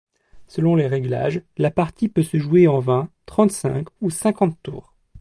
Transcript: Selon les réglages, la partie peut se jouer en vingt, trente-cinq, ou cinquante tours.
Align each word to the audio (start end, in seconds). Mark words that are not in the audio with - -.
Selon 0.47 0.73
les 0.75 0.87
réglages, 0.87 1.43
la 1.57 1.69
partie 1.69 2.09
peut 2.09 2.23
se 2.23 2.39
jouer 2.39 2.67
en 2.67 2.79
vingt, 2.79 3.11
trente-cinq, 3.27 3.85
ou 4.01 4.09
cinquante 4.09 4.57
tours. 4.63 4.95